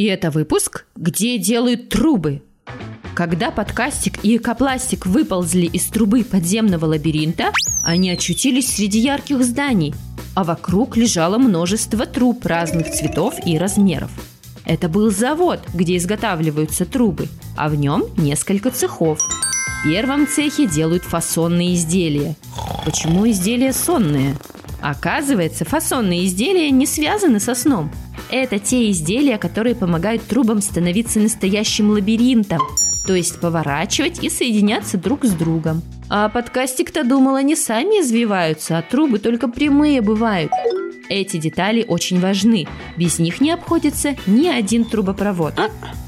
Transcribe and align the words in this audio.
И 0.00 0.04
это 0.04 0.30
выпуск 0.30 0.86
«Где 0.96 1.36
делают 1.36 1.90
трубы». 1.90 2.40
Когда 3.14 3.50
подкастик 3.50 4.24
и 4.24 4.38
экопластик 4.38 5.04
выползли 5.04 5.66
из 5.66 5.84
трубы 5.88 6.24
подземного 6.24 6.86
лабиринта, 6.86 7.52
они 7.84 8.08
очутились 8.08 8.74
среди 8.74 8.98
ярких 8.98 9.44
зданий, 9.44 9.92
а 10.34 10.44
вокруг 10.44 10.96
лежало 10.96 11.36
множество 11.36 12.06
труб 12.06 12.46
разных 12.46 12.90
цветов 12.90 13.34
и 13.44 13.58
размеров. 13.58 14.10
Это 14.64 14.88
был 14.88 15.10
завод, 15.10 15.60
где 15.74 15.98
изготавливаются 15.98 16.86
трубы, 16.86 17.28
а 17.54 17.68
в 17.68 17.74
нем 17.74 18.04
несколько 18.16 18.70
цехов. 18.70 19.18
В 19.20 19.84
первом 19.84 20.26
цехе 20.26 20.66
делают 20.66 21.02
фасонные 21.02 21.74
изделия. 21.74 22.36
Почему 22.86 23.28
изделия 23.28 23.74
сонные? 23.74 24.38
Оказывается, 24.82 25.64
фасонные 25.64 26.26
изделия 26.26 26.70
не 26.70 26.86
связаны 26.86 27.40
со 27.40 27.54
сном. 27.54 27.90
Это 28.30 28.58
те 28.58 28.90
изделия, 28.90 29.38
которые 29.38 29.74
помогают 29.74 30.22
трубам 30.22 30.60
становиться 30.60 31.18
настоящим 31.18 31.90
лабиринтом, 31.90 32.60
то 33.06 33.14
есть 33.14 33.40
поворачивать 33.40 34.22
и 34.22 34.30
соединяться 34.30 34.98
друг 34.98 35.24
с 35.24 35.32
другом. 35.32 35.82
А 36.08 36.28
подкастик-то 36.28 37.04
думал, 37.04 37.36
они 37.36 37.56
сами 37.56 38.00
извиваются, 38.00 38.78
а 38.78 38.82
трубы 38.82 39.18
только 39.18 39.48
прямые 39.48 40.00
бывают. 40.00 40.52
Эти 41.08 41.38
детали 41.38 41.84
очень 41.86 42.20
важны, 42.20 42.68
без 42.96 43.18
них 43.18 43.40
не 43.40 43.50
обходится 43.50 44.16
ни 44.26 44.46
один 44.46 44.84
трубопровод. 44.84 45.54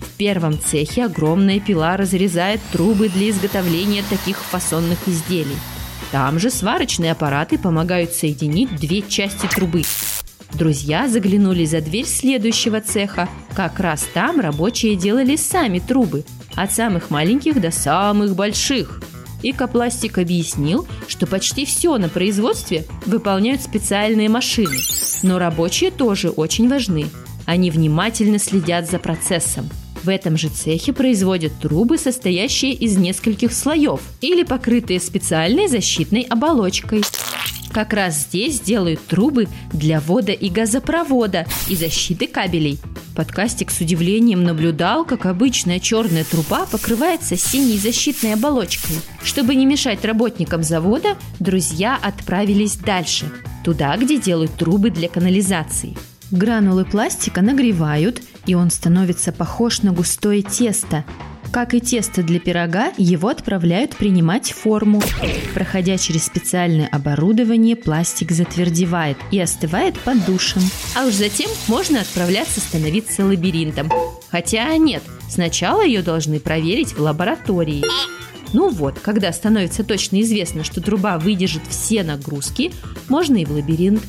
В 0.00 0.16
первом 0.16 0.58
цехе 0.60 1.06
огромная 1.06 1.58
пила 1.58 1.96
разрезает 1.96 2.60
трубы 2.70 3.08
для 3.08 3.30
изготовления 3.30 4.04
таких 4.08 4.36
фасонных 4.38 5.08
изделий. 5.08 5.56
Там 6.12 6.38
же 6.38 6.50
сварочные 6.50 7.12
аппараты 7.12 7.58
помогают 7.58 8.12
соединить 8.12 8.76
две 8.76 9.02
части 9.02 9.46
трубы. 9.46 9.82
Друзья 10.52 11.08
заглянули 11.08 11.64
за 11.64 11.80
дверь 11.80 12.06
следующего 12.06 12.80
цеха. 12.80 13.28
Как 13.54 13.80
раз 13.80 14.06
там 14.14 14.38
рабочие 14.38 14.94
делали 14.94 15.34
сами 15.34 15.80
трубы, 15.80 16.24
от 16.54 16.72
самых 16.72 17.10
маленьких 17.10 17.60
до 17.60 17.72
самых 17.72 18.36
больших. 18.36 19.02
Икопластик 19.42 20.18
объяснил, 20.18 20.86
что 21.08 21.26
почти 21.26 21.66
все 21.66 21.98
на 21.98 22.08
производстве 22.08 22.86
выполняют 23.04 23.62
специальные 23.62 24.28
машины. 24.28 24.76
Но 25.22 25.38
рабочие 25.38 25.90
тоже 25.90 26.30
очень 26.30 26.68
важны. 26.68 27.06
Они 27.44 27.70
внимательно 27.70 28.38
следят 28.38 28.88
за 28.88 28.98
процессом. 28.98 29.68
В 30.04 30.10
этом 30.10 30.36
же 30.36 30.50
цехе 30.50 30.92
производят 30.92 31.58
трубы, 31.60 31.96
состоящие 31.96 32.72
из 32.72 32.98
нескольких 32.98 33.54
слоев 33.54 34.02
или 34.20 34.42
покрытые 34.42 35.00
специальной 35.00 35.66
защитной 35.66 36.26
оболочкой. 36.28 37.02
Как 37.72 37.94
раз 37.94 38.20
здесь 38.20 38.60
делают 38.60 39.04
трубы 39.06 39.48
для 39.72 40.00
вода 40.00 40.32
и 40.32 40.50
газопровода 40.50 41.46
и 41.68 41.74
защиты 41.74 42.26
кабелей. 42.26 42.78
Подкастик 43.16 43.70
с 43.70 43.80
удивлением 43.80 44.44
наблюдал, 44.44 45.06
как 45.06 45.24
обычная 45.24 45.80
черная 45.80 46.24
труба 46.24 46.66
покрывается 46.66 47.38
синей 47.38 47.78
защитной 47.78 48.34
оболочкой. 48.34 48.96
Чтобы 49.22 49.54
не 49.54 49.64
мешать 49.64 50.04
работникам 50.04 50.62
завода, 50.62 51.16
друзья 51.40 51.98
отправились 52.00 52.76
дальше, 52.76 53.32
туда, 53.64 53.96
где 53.96 54.18
делают 54.18 54.54
трубы 54.54 54.90
для 54.90 55.08
канализации. 55.08 55.96
Гранулы 56.34 56.84
пластика 56.84 57.42
нагревают, 57.42 58.20
и 58.44 58.56
он 58.56 58.72
становится 58.72 59.30
похож 59.30 59.82
на 59.82 59.92
густое 59.92 60.42
тесто, 60.42 61.04
как 61.52 61.74
и 61.74 61.80
тесто 61.80 62.24
для 62.24 62.40
пирога, 62.40 62.92
его 62.98 63.28
отправляют 63.28 63.94
принимать 63.94 64.50
форму. 64.50 65.00
Проходя 65.54 65.96
через 65.96 66.24
специальное 66.24 66.88
оборудование, 66.88 67.76
пластик 67.76 68.32
затвердевает 68.32 69.16
и 69.30 69.38
остывает 69.38 69.96
под 70.00 70.26
душем. 70.26 70.62
А 70.96 71.06
уж 71.06 71.14
затем 71.14 71.48
можно 71.68 72.00
отправляться 72.00 72.58
становиться 72.58 73.24
лабиринтом. 73.24 73.88
Хотя 74.32 74.76
нет, 74.76 75.04
сначала 75.30 75.84
ее 75.84 76.02
должны 76.02 76.40
проверить 76.40 76.94
в 76.94 77.00
лаборатории. 77.00 77.84
Ну 78.52 78.70
вот, 78.70 78.98
когда 78.98 79.32
становится 79.32 79.84
точно 79.84 80.22
известно, 80.22 80.64
что 80.64 80.80
труба 80.80 81.20
выдержит 81.20 81.62
все 81.70 82.02
нагрузки, 82.02 82.72
можно 83.08 83.36
и 83.36 83.44
в 83.44 83.52
лабиринт. 83.52 84.02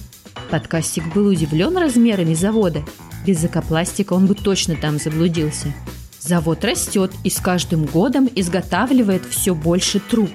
Подкастик 0.49 1.13
был 1.13 1.27
удивлен 1.27 1.77
размерами 1.77 2.33
завода. 2.33 2.83
Без 3.25 3.43
экопластика 3.43 4.13
он 4.13 4.27
бы 4.27 4.35
точно 4.35 4.75
там 4.75 4.99
заблудился. 4.99 5.73
Завод 6.19 6.63
растет 6.63 7.11
и 7.23 7.29
с 7.29 7.39
каждым 7.39 7.85
годом 7.85 8.29
изготавливает 8.33 9.23
все 9.25 9.53
больше 9.53 9.99
труб. 9.99 10.31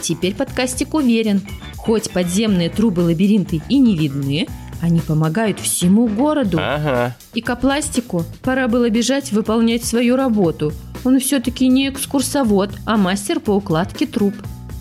Теперь 0.00 0.34
подкастик 0.34 0.94
уверен, 0.94 1.42
хоть 1.76 2.10
подземные 2.10 2.70
трубы 2.70 3.00
лабиринты 3.00 3.62
и 3.68 3.78
не 3.78 3.96
видны, 3.96 4.46
они 4.80 5.00
помогают 5.00 5.58
всему 5.58 6.06
городу. 6.06 6.58
Ага. 6.60 7.16
И 7.34 7.40
к 7.40 7.56
пластику 7.56 8.24
пора 8.42 8.68
было 8.68 8.90
бежать 8.90 9.32
выполнять 9.32 9.84
свою 9.84 10.16
работу. 10.16 10.72
Он 11.04 11.18
все-таки 11.18 11.68
не 11.68 11.88
экскурсовод, 11.88 12.70
а 12.84 12.96
мастер 12.96 13.40
по 13.40 13.52
укладке 13.52 14.06
труб. 14.06 14.34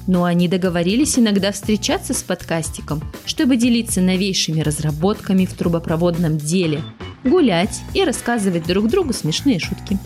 Но 0.08 0.24
они 0.24 0.48
договорились 0.48 1.18
иногда 1.18 1.52
встречаться 1.52 2.14
с 2.14 2.22
подкастиком, 2.22 3.02
чтобы 3.26 3.58
делиться 3.58 4.02
новейшими 4.02 4.62
разработками 4.62 5.46
в 5.46 5.54
трубопроводном 5.54 6.38
деле, 6.38 6.82
гулять 7.24 7.82
и 7.94 8.04
рассказывать 8.04 8.68
друг 8.68 8.88
другу 8.88 9.14
смешные 9.14 9.60
шутки. 9.60 9.98